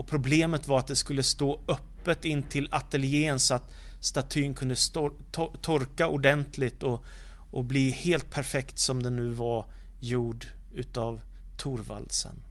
och 0.00 0.06
problemet 0.06 0.68
var 0.68 0.78
att 0.78 0.86
det 0.86 0.96
skulle 0.96 1.22
stå 1.22 1.60
öppet 1.68 2.24
in 2.24 2.42
till 2.42 2.68
ateljén 2.70 3.40
så 3.40 3.54
att 3.54 3.70
statyn 4.00 4.54
kunde 4.54 4.76
stor, 4.76 5.12
to, 5.30 5.52
torka 5.60 6.08
ordentligt 6.08 6.82
och, 6.82 7.04
och 7.50 7.64
bli 7.64 7.90
helt 7.90 8.30
perfekt 8.30 8.78
som 8.78 9.02
den 9.02 9.16
nu 9.16 9.28
var 9.28 9.66
gjord 9.98 10.46
utav 10.74 11.20
Torvaldsen. 11.56 12.42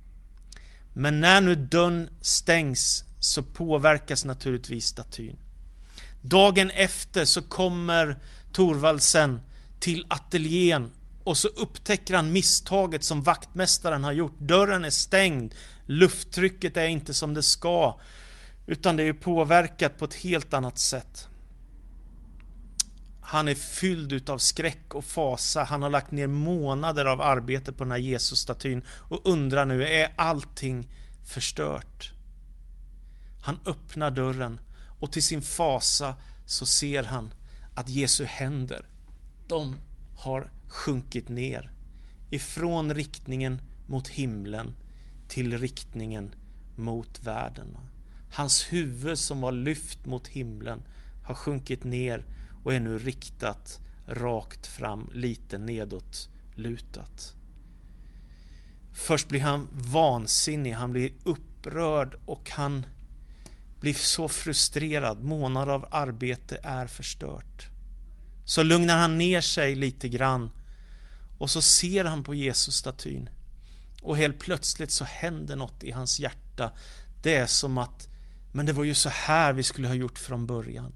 Men 0.94 1.20
när 1.20 1.42
nu 1.42 1.56
dörren 1.56 2.10
stängs 2.22 3.04
så 3.20 3.44
påverkas 3.44 4.26
naturligtvis 4.26 4.86
statyn. 4.86 5.38
Dagen 6.22 6.70
efter 6.70 7.26
så 7.26 7.42
kommer 7.42 8.18
Torvaldsen 8.52 9.42
till 9.80 10.06
ateljén 10.10 10.92
och 11.24 11.38
så 11.38 11.48
upptäcker 11.48 12.16
han 12.16 12.32
misstaget 12.32 13.04
som 13.04 13.24
vaktmästaren 13.24 14.04
har 14.04 14.12
gjort. 14.12 14.40
Dörren 14.40 14.86
är 14.86 14.90
stängd, 14.90 15.56
lufttrycket 15.90 16.78
är 16.78 16.88
inte 16.88 17.14
som 17.14 17.34
det 17.34 17.44
ska, 17.44 18.00
utan 18.66 18.96
det 18.96 19.04
är 19.04 19.14
påverkat 19.14 19.98
på 19.98 20.06
ett 20.06 20.14
helt 20.14 20.54
annat 20.54 20.78
sätt. 20.78 21.28
Han 23.22 23.48
är 23.48 23.56
fylld 23.56 24.14
utav 24.14 24.38
skräck 24.38 24.96
och 24.96 25.06
fasa. 25.06 25.64
Han 25.64 25.82
har 25.82 25.90
lagt 25.90 26.12
ner 26.12 26.28
månader 26.28 27.06
av 27.06 27.22
arbete 27.22 27.74
på 27.74 27.84
den 27.84 27.92
här 27.92 27.98
Jesusstatyn 27.98 28.82
och 28.90 29.22
undrar 29.24 29.66
nu, 29.66 29.88
är 29.88 30.14
allting 30.16 30.88
förstört? 31.26 32.12
Han 33.42 33.60
öppnar 33.66 34.12
dörren 34.12 34.60
och 35.00 35.12
till 35.12 35.24
sin 35.24 35.42
fasa 35.42 36.16
så 36.46 36.66
ser 36.66 37.04
han 37.04 37.34
att 37.74 37.90
Jesu 37.90 38.26
händer, 38.26 38.86
de 39.48 39.76
har 40.18 40.52
sjunkit 40.68 41.30
ner 41.30 41.72
ifrån 42.30 42.94
riktningen 42.94 43.62
mot 43.88 44.08
himlen 44.08 44.76
till 45.30 45.58
riktningen 45.58 46.36
mot 46.76 47.24
världen. 47.24 47.78
Hans 48.32 48.74
huvud 48.74 49.18
som 49.18 49.42
var 49.42 49.52
lyft 49.52 50.06
mot 50.06 50.28
himlen 50.28 50.84
har 51.24 51.36
sjunkit 51.36 51.84
ner 51.84 52.26
och 52.64 52.74
är 52.74 52.80
nu 52.80 52.98
riktat 52.98 53.80
rakt 54.08 54.68
fram, 54.68 55.10
lite 55.14 55.58
nedåt 55.58 56.30
lutat. 56.56 57.34
Först 58.94 59.28
blir 59.28 59.42
han 59.42 59.68
vansinnig, 59.72 60.72
han 60.72 60.92
blir 60.92 61.12
upprörd 61.24 62.20
och 62.26 62.50
han 62.50 62.86
blir 63.80 63.94
så 63.94 64.28
frustrerad. 64.28 65.24
Månader 65.24 65.74
av 65.74 65.86
arbete 65.92 66.60
är 66.64 66.88
förstört. 66.88 67.68
Så 68.46 68.64
lugnar 68.64 68.98
han 68.98 69.18
ner 69.18 69.42
sig 69.42 69.76
lite 69.76 70.10
grann 70.10 70.50
och 71.38 71.50
så 71.50 71.62
ser 71.62 72.06
han 72.06 72.24
på 72.24 72.36
Jesus-statyn. 72.36 73.30
Och 74.02 74.18
helt 74.18 74.40
plötsligt 74.40 74.92
så 74.92 75.04
händer 75.04 75.56
något 75.56 75.84
i 75.84 75.92
hans 75.92 76.20
hjärta. 76.20 76.72
Det 77.22 77.36
är 77.36 77.48
som 77.48 77.78
att, 77.78 78.08
men 78.52 78.66
det 78.66 78.74
var 78.74 78.84
ju 78.84 78.94
så 78.94 79.10
här 79.10 79.54
vi 79.54 79.64
skulle 79.64 79.88
ha 79.88 79.96
gjort 79.96 80.20
från 80.20 80.46
början. 80.46 80.94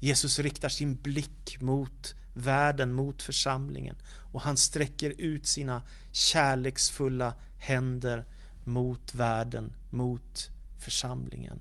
Jesus 0.00 0.38
riktar 0.38 0.68
sin 0.68 0.94
blick 0.94 1.60
mot 1.60 2.14
världen, 2.34 2.92
mot 2.92 3.22
församlingen 3.22 3.96
och 4.32 4.40
han 4.40 4.56
sträcker 4.56 5.14
ut 5.18 5.46
sina 5.46 5.82
kärleksfulla 6.12 7.34
händer 7.58 8.24
mot 8.64 9.14
världen, 9.14 9.72
mot 9.90 10.50
församlingen. 10.78 11.60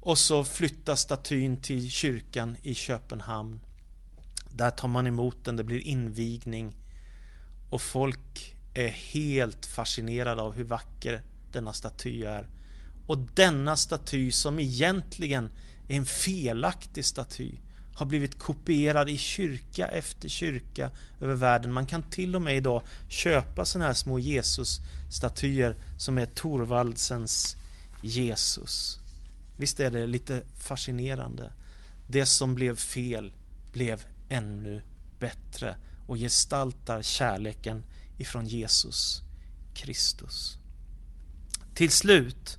Och 0.00 0.18
så 0.18 0.44
flyttas 0.44 1.00
statyn 1.00 1.62
till 1.62 1.90
kyrkan 1.90 2.56
i 2.62 2.74
Köpenhamn. 2.74 3.60
Där 4.50 4.70
tar 4.70 4.88
man 4.88 5.06
emot 5.06 5.44
den, 5.44 5.56
det 5.56 5.64
blir 5.64 5.80
invigning 5.80 6.76
och 7.70 7.82
folk 7.82 8.57
är 8.78 8.88
helt 8.88 9.66
fascinerad 9.66 10.40
av 10.40 10.54
hur 10.54 10.64
vacker 10.64 11.22
denna 11.52 11.72
staty 11.72 12.24
är. 12.24 12.48
Och 13.06 13.18
denna 13.18 13.76
staty 13.76 14.30
som 14.32 14.58
egentligen 14.58 15.50
är 15.88 15.96
en 15.96 16.06
felaktig 16.06 17.04
staty 17.04 17.52
har 17.94 18.06
blivit 18.06 18.38
kopierad 18.38 19.08
i 19.08 19.18
kyrka 19.18 19.88
efter 19.88 20.28
kyrka 20.28 20.90
över 21.20 21.34
världen. 21.34 21.72
Man 21.72 21.86
kan 21.86 22.02
till 22.02 22.36
och 22.36 22.42
med 22.42 22.56
idag 22.56 22.82
köpa 23.08 23.64
sådana 23.64 23.86
här 23.86 23.94
små 23.94 24.18
Jesus-statyer 24.18 25.76
som 25.96 26.18
är 26.18 26.26
Torvaldsens 26.26 27.56
Jesus. 28.02 29.00
Visst 29.56 29.80
är 29.80 29.90
det 29.90 30.06
lite 30.06 30.42
fascinerande? 30.58 31.52
Det 32.06 32.26
som 32.26 32.54
blev 32.54 32.76
fel 32.76 33.32
blev 33.72 34.04
ännu 34.28 34.82
bättre 35.18 35.76
och 36.06 36.16
gestaltar 36.16 37.02
kärleken 37.02 37.82
ifrån 38.18 38.46
Jesus 38.46 39.22
Kristus. 39.74 40.58
Till 41.74 41.90
slut 41.90 42.58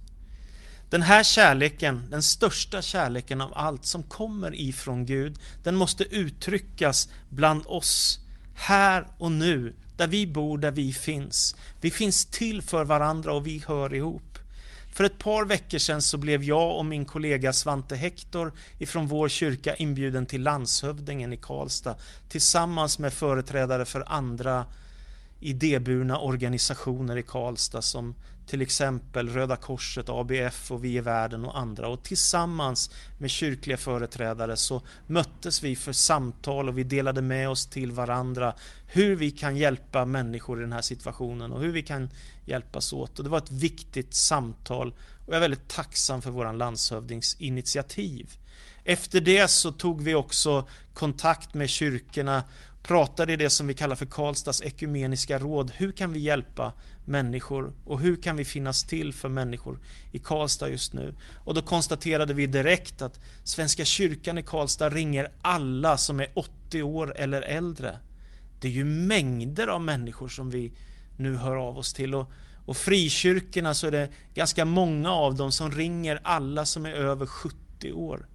den 0.90 1.02
här 1.02 1.24
kärleken, 1.24 2.08
den 2.10 2.24
största 2.24 2.82
kärleken 2.82 3.42
av 3.42 3.54
allt 3.56 3.86
som 3.86 4.04
kommer 4.04 4.56
ifrån 4.56 5.06
Gud, 5.06 5.40
den 5.64 5.76
måste 5.76 6.04
uttryckas 6.04 7.10
bland 7.30 7.64
oss 7.66 8.20
här 8.56 9.08
och 9.18 9.32
nu, 9.32 9.76
där 9.98 10.08
vi 10.08 10.28
bor, 10.28 10.58
där 10.58 10.72
vi 10.72 10.94
finns. 10.94 11.56
Vi 11.82 11.92
finns 11.92 12.26
till 12.26 12.62
för 12.62 12.86
varandra 12.86 13.34
och 13.34 13.48
vi 13.48 13.64
hör 13.68 13.94
ihop. 13.94 14.40
För 14.94 15.04
ett 15.04 15.18
par 15.18 15.46
veckor 15.46 15.78
sedan 15.78 16.02
så 16.02 16.18
blev 16.18 16.44
jag 16.44 16.78
och 16.78 16.86
min 16.86 17.06
kollega 17.06 17.54
Svante 17.54 17.96
Hector 17.96 18.54
ifrån 18.78 19.08
vår 19.08 19.30
kyrka 19.30 19.76
inbjuden 19.76 20.26
till 20.26 20.44
landshövdingen 20.44 21.34
i 21.34 21.38
Karlstad 21.38 21.96
tillsammans 22.30 23.00
med 23.00 23.14
företrädare 23.14 23.86
för 23.86 24.04
andra 24.08 24.66
idéburna 25.40 26.20
organisationer 26.20 27.18
i 27.18 27.24
Karlstad 27.24 27.82
som 27.82 28.16
till 28.50 28.62
exempel 28.62 29.30
Röda 29.30 29.56
Korset, 29.56 30.10
ABF 30.10 30.72
och 30.72 30.84
Vi 30.84 30.96
i 30.96 31.00
världen 31.00 31.46
och 31.46 31.60
andra. 31.60 31.88
Och 31.88 32.04
tillsammans 32.04 32.92
med 33.18 33.30
kyrkliga 33.30 33.78
företrädare 33.78 34.58
så 34.58 34.82
möttes 35.08 35.64
vi 35.64 35.76
för 35.76 35.94
samtal 35.94 36.70
och 36.70 36.78
vi 36.78 36.84
delade 36.84 37.22
med 37.22 37.50
oss 37.50 37.68
till 37.68 37.92
varandra 37.92 38.54
hur 38.88 39.16
vi 39.16 39.32
kan 39.32 39.58
hjälpa 39.58 40.06
människor 40.06 40.60
i 40.60 40.62
den 40.62 40.74
här 40.74 40.82
situationen 40.82 41.52
och 41.52 41.62
hur 41.62 41.72
vi 41.72 41.84
kan 41.84 42.10
hjälpas 42.46 42.94
åt. 42.94 43.18
Och 43.18 43.24
det 43.24 43.30
var 43.30 43.38
ett 43.38 43.52
viktigt 43.52 44.14
samtal 44.14 44.94
och 45.26 45.34
jag 45.34 45.36
är 45.36 45.42
väldigt 45.42 45.68
tacksam 45.68 46.22
för 46.22 46.32
våran 46.32 46.58
landshövdings 46.58 47.36
initiativ. 47.40 48.38
Efter 48.84 49.22
det 49.22 49.48
så 49.48 49.72
tog 49.72 50.02
vi 50.02 50.16
också 50.16 50.68
kontakt 50.94 51.54
med 51.54 51.70
kyrkorna 51.70 52.44
pratade 52.84 53.34
i 53.34 53.36
det 53.36 53.50
som 53.50 53.68
vi 53.68 53.74
kallar 53.74 53.96
för 53.96 54.06
Karlstads 54.06 54.62
ekumeniska 54.62 55.40
råd. 55.40 55.72
Hur 55.76 55.92
kan 55.92 56.14
vi 56.14 56.20
hjälpa 56.20 56.74
människor 57.06 57.74
och 57.86 58.00
hur 58.00 58.16
kan 58.16 58.36
vi 58.36 58.46
finnas 58.46 58.84
till 58.84 59.14
för 59.14 59.30
människor 59.30 59.80
i 60.12 60.20
Karlstad 60.20 60.70
just 60.70 60.94
nu? 60.94 61.16
Och 61.44 61.54
då 61.54 61.62
konstaterade 61.62 62.34
vi 62.34 62.48
direkt 62.48 63.02
att 63.02 63.20
Svenska 63.44 63.86
kyrkan 63.86 64.38
i 64.38 64.44
Karlstad 64.44 64.90
ringer 64.90 65.32
alla 65.42 65.98
som 65.98 66.20
är 66.20 66.28
80 66.34 66.84
år 66.84 67.14
eller 67.18 67.42
äldre. 67.42 68.00
Det 68.62 68.68
är 68.68 68.72
ju 68.72 68.86
mängder 68.86 69.68
av 69.68 69.82
människor 69.82 70.28
som 70.28 70.50
vi 70.50 70.72
nu 71.18 71.36
hör 71.36 71.56
av 71.56 71.78
oss 71.78 71.94
till 71.94 72.16
och, 72.16 72.32
och 72.66 72.78
frikyrkorna 72.78 73.74
så 73.74 73.88
är 73.88 73.92
det 73.92 74.10
ganska 74.34 74.66
många 74.66 75.12
av 75.12 75.36
dem 75.36 75.52
som 75.52 75.72
ringer 75.72 76.20
alla 76.24 76.66
som 76.66 76.86
är 76.86 76.92
över 76.92 77.26
70 77.26 77.92
år. 77.94 78.28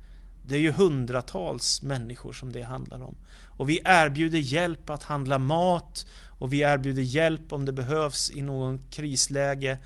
Det 0.47 0.55
är 0.55 0.61
ju 0.61 0.73
hundratals 0.73 1.83
människor 1.83 2.33
som 2.33 2.53
det 2.53 2.63
handlar 2.63 3.03
om. 3.03 3.15
Och 3.57 3.69
vi 3.69 3.81
erbjuder 3.85 4.39
hjälp 4.39 4.91
att 4.91 5.03
handla 5.03 5.39
mat 5.39 6.07
och 6.39 6.53
vi 6.53 6.61
erbjuder 6.61 7.03
hjälp 7.03 7.53
om 7.53 7.65
det 7.65 7.73
behövs 7.73 8.31
i 8.31 8.43
någon 8.43 8.79
krisläge. 8.91 9.79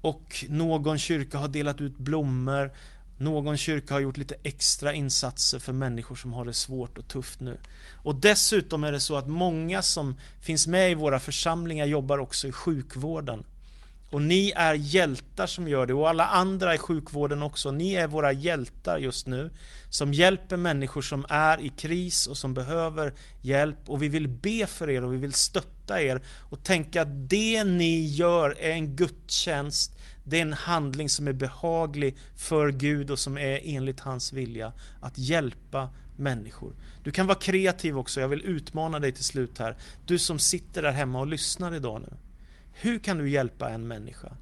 Och 0.00 0.44
någon 0.48 0.98
kyrka 0.98 1.38
har 1.38 1.48
delat 1.48 1.80
ut 1.80 1.98
blommor. 1.98 2.72
Någon 3.18 3.56
kyrka 3.56 3.94
har 3.94 4.00
gjort 4.00 4.16
lite 4.16 4.36
extra 4.42 4.92
insatser 4.92 5.58
för 5.58 5.72
människor 5.72 6.16
som 6.16 6.32
har 6.32 6.44
det 6.44 6.54
svårt 6.54 6.98
och 6.98 7.08
tufft 7.08 7.40
nu. 7.40 7.58
Och 7.92 8.14
dessutom 8.14 8.84
är 8.84 8.92
det 8.92 9.00
så 9.00 9.16
att 9.16 9.28
många 9.28 9.82
som 9.82 10.16
finns 10.40 10.66
med 10.66 10.90
i 10.90 10.94
våra 10.94 11.20
församlingar 11.20 11.86
jobbar 11.86 12.18
också 12.18 12.48
i 12.48 12.52
sjukvården. 12.52 13.44
Och 14.14 14.22
ni 14.22 14.52
är 14.56 14.74
hjältar 14.74 15.46
som 15.46 15.68
gör 15.68 15.86
det 15.86 15.94
och 15.94 16.08
alla 16.08 16.26
andra 16.26 16.74
i 16.74 16.78
sjukvården 16.78 17.42
också. 17.42 17.70
Ni 17.70 17.94
är 17.94 18.06
våra 18.06 18.32
hjältar 18.32 18.98
just 18.98 19.26
nu 19.26 19.50
som 19.90 20.12
hjälper 20.12 20.56
människor 20.56 21.02
som 21.02 21.26
är 21.28 21.60
i 21.60 21.68
kris 21.68 22.26
och 22.26 22.36
som 22.36 22.54
behöver 22.54 23.14
hjälp 23.40 23.78
och 23.86 24.02
vi 24.02 24.08
vill 24.08 24.28
be 24.28 24.66
för 24.66 24.90
er 24.90 25.04
och 25.04 25.12
vi 25.12 25.16
vill 25.16 25.32
stötta 25.32 26.02
er 26.02 26.22
och 26.50 26.64
tänka 26.64 27.02
att 27.02 27.28
det 27.30 27.64
ni 27.64 28.06
gör 28.06 28.56
är 28.58 28.70
en 28.70 28.96
gudstjänst 28.96 29.98
det 30.24 30.38
är 30.38 30.42
en 30.42 30.52
handling 30.52 31.08
som 31.08 31.28
är 31.28 31.32
behaglig 31.32 32.16
för 32.36 32.70
Gud 32.70 33.10
och 33.10 33.18
som 33.18 33.38
är 33.38 33.60
enligt 33.64 34.00
hans 34.00 34.32
vilja 34.32 34.72
att 35.00 35.18
hjälpa 35.18 35.88
människor. 36.16 36.72
Du 37.02 37.10
kan 37.10 37.26
vara 37.26 37.38
kreativ 37.38 37.98
också, 37.98 38.20
jag 38.20 38.28
vill 38.28 38.44
utmana 38.44 38.98
dig 38.98 39.12
till 39.12 39.24
slut 39.24 39.58
här. 39.58 39.76
Du 40.06 40.18
som 40.18 40.38
sitter 40.38 40.82
där 40.82 40.92
hemma 40.92 41.20
och 41.20 41.26
lyssnar 41.26 41.74
idag 41.74 42.00
nu. 42.00 42.16
Hur 42.74 42.98
kan 42.98 43.18
du 43.18 43.30
hjälpa 43.30 43.70
en 43.70 43.88
människa? 43.88 44.36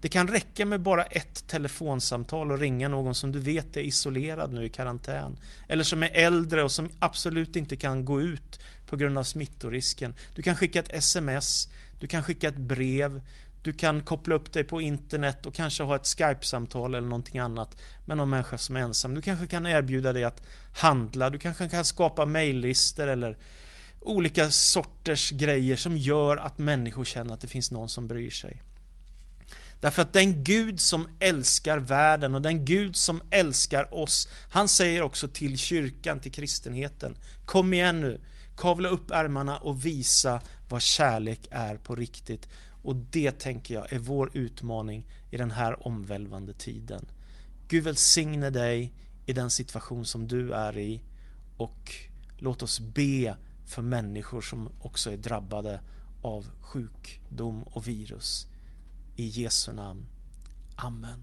Det 0.00 0.08
kan 0.08 0.28
räcka 0.28 0.66
med 0.66 0.80
bara 0.80 1.04
ett 1.04 1.46
telefonsamtal 1.46 2.52
och 2.52 2.58
ringa 2.58 2.88
någon 2.88 3.14
som 3.14 3.32
du 3.32 3.38
vet 3.38 3.76
är 3.76 3.80
isolerad 3.80 4.52
nu 4.52 4.64
i 4.64 4.68
karantän. 4.68 5.38
Eller 5.68 5.84
som 5.84 6.02
är 6.02 6.10
äldre 6.14 6.62
och 6.62 6.72
som 6.72 6.88
absolut 6.98 7.56
inte 7.56 7.76
kan 7.76 8.04
gå 8.04 8.20
ut 8.20 8.60
på 8.86 8.96
grund 8.96 9.18
av 9.18 9.22
smittorisken. 9.22 10.14
Du 10.34 10.42
kan 10.42 10.56
skicka 10.56 10.78
ett 10.78 10.92
sms, 10.92 11.68
du 12.00 12.06
kan 12.06 12.22
skicka 12.22 12.48
ett 12.48 12.56
brev, 12.56 13.20
du 13.62 13.72
kan 13.72 14.02
koppla 14.02 14.34
upp 14.34 14.52
dig 14.52 14.64
på 14.64 14.80
internet 14.80 15.46
och 15.46 15.54
kanske 15.54 15.82
ha 15.82 15.96
ett 15.96 16.06
Skype-samtal 16.06 16.94
eller 16.94 17.08
någonting 17.08 17.38
annat 17.38 17.76
med 18.04 18.16
någon 18.16 18.30
människa 18.30 18.58
som 18.58 18.76
är 18.76 18.80
ensam. 18.80 19.14
Du 19.14 19.22
kanske 19.22 19.46
kan 19.46 19.66
erbjuda 19.66 20.12
dig 20.12 20.24
att 20.24 20.42
handla, 20.74 21.30
du 21.30 21.38
kanske 21.38 21.68
kan 21.68 21.84
skapa 21.84 22.26
mejllistor 22.26 23.06
eller 23.06 23.36
olika 24.00 24.50
sorters 24.50 25.30
grejer 25.30 25.76
som 25.76 25.96
gör 25.96 26.36
att 26.36 26.58
människor 26.58 27.04
känner 27.04 27.34
att 27.34 27.40
det 27.40 27.48
finns 27.48 27.70
någon 27.70 27.88
som 27.88 28.08
bryr 28.08 28.30
sig. 28.30 28.62
Därför 29.80 30.02
att 30.02 30.12
den 30.12 30.44
Gud 30.44 30.80
som 30.80 31.08
älskar 31.18 31.78
världen 31.78 32.34
och 32.34 32.42
den 32.42 32.64
Gud 32.64 32.96
som 32.96 33.22
älskar 33.30 33.94
oss, 33.94 34.28
han 34.50 34.68
säger 34.68 35.02
också 35.02 35.28
till 35.28 35.58
kyrkan, 35.58 36.20
till 36.20 36.32
kristenheten, 36.32 37.16
kom 37.44 37.74
igen 37.74 38.00
nu, 38.00 38.20
kavla 38.56 38.88
upp 38.88 39.10
ärmarna 39.10 39.58
och 39.58 39.86
visa 39.86 40.40
vad 40.68 40.82
kärlek 40.82 41.48
är 41.50 41.76
på 41.76 41.94
riktigt. 41.94 42.48
Och 42.82 42.96
det 42.96 43.38
tänker 43.38 43.74
jag 43.74 43.92
är 43.92 43.98
vår 43.98 44.30
utmaning 44.34 45.06
i 45.30 45.36
den 45.36 45.50
här 45.50 45.86
omvälvande 45.86 46.52
tiden. 46.52 47.06
Gud 47.68 47.84
välsigne 47.84 48.50
dig 48.50 48.92
i 49.26 49.32
den 49.32 49.50
situation 49.50 50.04
som 50.04 50.28
du 50.28 50.52
är 50.52 50.78
i 50.78 51.00
och 51.56 51.94
låt 52.38 52.62
oss 52.62 52.80
be 52.80 53.36
för 53.70 53.82
människor 53.82 54.40
som 54.40 54.68
också 54.80 55.12
är 55.12 55.16
drabbade 55.16 55.80
av 56.22 56.50
sjukdom 56.60 57.62
och 57.62 57.88
virus. 57.88 58.46
I 59.16 59.26
Jesu 59.26 59.72
namn. 59.72 60.06
Amen. 60.76 61.22